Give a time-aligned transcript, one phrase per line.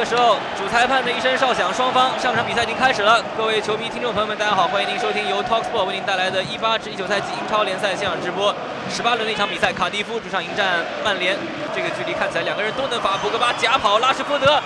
[0.00, 3.22] 个时候，主裁判的一声哨响，双方上场比赛已经开始了。
[3.36, 8.54] 各位球迷、听众朋友们，大家好，欢迎您收听由 Talksport 为您带来的一八至一九赛季英超联赛现场直播。
[8.90, 11.36] 十八轮的一场比赛，卡迪夫主场迎战曼联。
[11.76, 13.18] 这个距离看起来两个人都能罚。
[13.18, 14.58] 博格巴假跑，拉什福德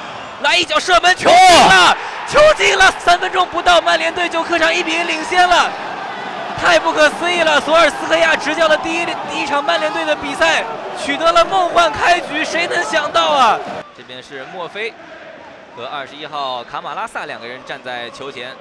[0.43, 1.97] 来一脚射门，球进了，
[2.29, 2.95] 球进了！
[3.01, 5.69] 三分钟不到，曼联队就客场一比零领先了。
[6.63, 7.61] 太不可思议了！
[7.61, 10.63] 索尔斯克亚执教的第一第一场曼联队的比赛
[10.97, 13.59] 取得了梦幻开局，谁能想到啊？
[13.97, 14.93] 这边是墨菲
[15.77, 18.53] 和二十一号卡马拉萨两个人站在球前，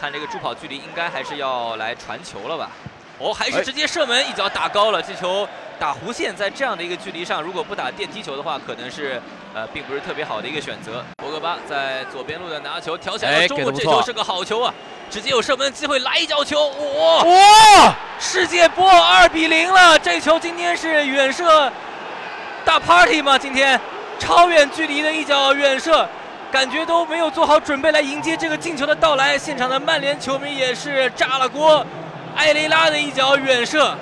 [0.00, 2.70] 看这个助跑距离，应该还是要来传球了吧？
[3.18, 5.00] 哦，还是直接射门，一脚打高了。
[5.00, 5.48] 这球
[5.78, 9.20] 打弧线，在这样的一个距离上，如果不打电梯球的话，可能是
[9.54, 11.02] 呃，并不是特别好的一个选择。
[11.16, 14.74] 博格巴在左边路的拿球挑起来中路，这球是个好球啊！
[15.08, 17.94] 直接有射门机会，来一脚球，哇哇！
[18.18, 21.72] 世界波二比零了，这球今天是远射
[22.64, 23.38] 大 party 吗？
[23.38, 23.80] 今天
[24.24, 26.08] 超远距离的一脚远射，
[26.50, 29.36] 感觉都没有做好准备来迎接这个进球的到来。
[29.36, 31.84] 现场的曼联球迷也是炸了锅。
[32.36, 33.94] 埃雷拉的一脚远射，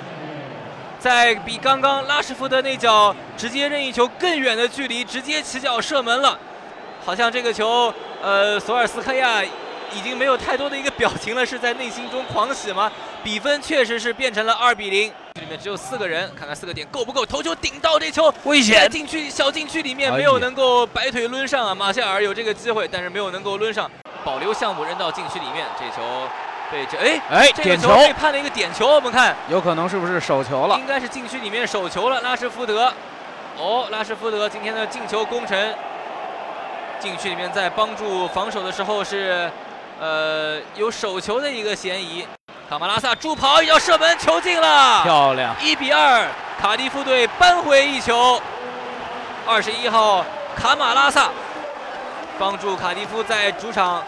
[0.97, 6.39] 在比刚刚拉什福德那脚直接任意球更远的距离，直接起脚射门了。
[7.05, 9.43] 好像这个球，呃，索尔斯克亚
[9.93, 12.91] 已经没有太多的一个表情了，是在内心中狂喜吗？
[13.23, 15.07] 比分确实是变成了二比零，
[15.39, 17.25] 里面只有四个人，看看四个点够不够？
[17.25, 18.89] 头球顶到这球，危险！
[18.89, 23.89] 禁区小禁区里面没有能够摆腿抡上啊，马夏尔有这个机会，但是没有能够抡上，
[24.25, 26.01] 保留项目扔到禁区里面，这球。
[26.71, 30.75] 被，这哎哎，这个球被判了一个点球，我们看有可能是不是手球了？
[30.79, 32.91] 应该是禁区里面手球了，拉什福德。
[33.59, 35.75] 哦，拉什福德今天的进球功臣，
[36.99, 39.51] 禁区里面在帮助防守的时候是
[39.99, 42.27] 呃有手球的一个嫌疑。
[42.69, 45.55] 卡马拉萨助跑一脚射门，球进了，漂亮！
[45.61, 46.27] 一比二，
[46.61, 48.41] 卡迪夫队扳回一球。
[49.45, 51.29] 二十一号卡马拉萨
[52.39, 54.03] 帮助卡迪夫在主场。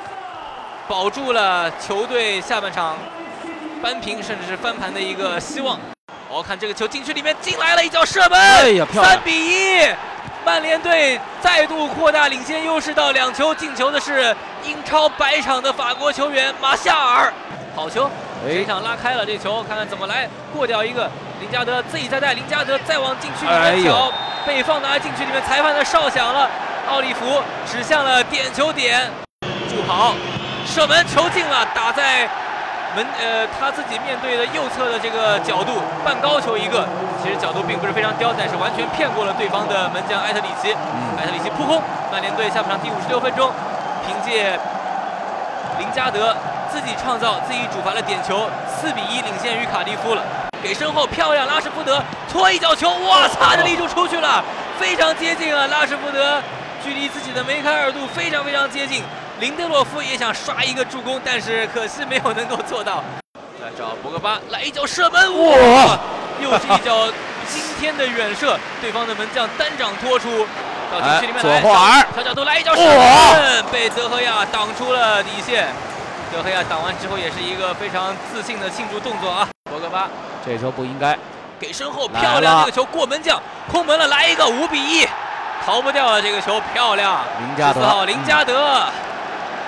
[0.88, 2.95] 保住了球队下半场
[3.81, 5.79] 扳平甚至是翻盘的一个希望。
[6.29, 9.79] 哦，看这个球禁区里面进来了一脚射门，哎呀，三比一，
[10.45, 13.53] 曼联队再度扩大领先优势到两球。
[13.56, 14.33] 进球的是
[14.63, 17.33] 英超百场的法国球员马夏尔，
[17.75, 18.09] 好球，
[18.47, 21.09] 这场拉开了这球，看看怎么来过掉一个
[21.41, 24.11] 林加德自己再带，林加德再往禁区里面挑，
[24.45, 26.47] 被放到禁区里面，裁判的哨响了，
[26.88, 29.09] 奥利弗指向了点球点，
[29.67, 30.13] 助跑。
[30.67, 32.29] 射门球进了，打在
[32.95, 36.88] 门呃他自己面对的右侧的这个角度，半高球一个，
[37.22, 40.72] 其实角度并不是非常刁，但是完全骗过了对方的门将埃特里奇。
[41.19, 43.51] 埃特里奇扑空，曼联队下半场第五十六分钟，
[44.07, 44.57] 凭借
[45.78, 46.33] 林加德
[46.72, 50.23] 自己创造、自己主罚的点球，四比一领先于卡迪夫了。
[50.63, 52.01] 给身后漂亮，拉什福德
[52.31, 54.41] 搓一脚球，哇，擦着立柱出去了，
[54.79, 55.67] 非常接近啊！
[55.67, 56.41] 拉什福德
[56.83, 59.03] 距离自己的梅开二度非常非常接近。
[59.40, 63.03] 林德洛夫也想刷一个助攻，但是可惜没有能够做到。
[63.62, 66.00] 来找博格巴来一脚射门，哇！
[66.41, 67.07] 又是一脚
[67.47, 70.47] 惊天的远射，对方的门将单掌托出
[70.91, 75.68] 到禁区里面来，左耳小角度来一脚射门，被德赫亚挡出了底线。
[76.31, 79.47] 德赫亚挡完之后也是一个非常自信的庆祝动作啊！
[79.69, 80.09] 博格巴
[80.45, 81.18] 这球不应该
[81.59, 83.41] 给身后漂亮这个球过门将
[83.72, 85.07] 空门了，来一个五比一，
[85.66, 87.19] 逃不掉了这个球，漂亮！
[87.40, 88.85] 林加德，四号林加德。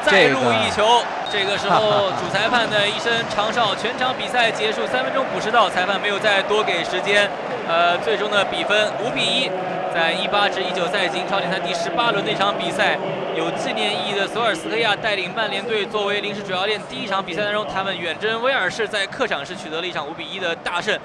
[0.05, 7.29] 再入一球，这个时候 主裁判的一声长哨，全场比赛结束三分钟补时到，裁判没有再多给时间，
[7.67, 9.51] 呃，最终的比分五比一，
[9.93, 12.97] 在一八至一九赛季英超联赛第十八轮那场比赛，
[13.35, 20.97] 有纪念意义的索尔斯克亚带领曼联队作为临时主教练，第一场比赛当中，他们远征威尔士，在客场是取得了一场五比一的大胜。